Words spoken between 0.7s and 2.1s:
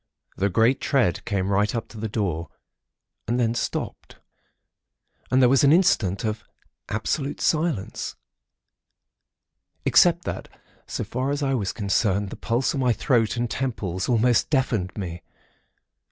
tread came right up to the